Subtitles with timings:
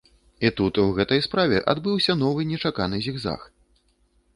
[0.47, 3.51] І тут у гэтай справе адбыўся новы нечаканы зігзаг.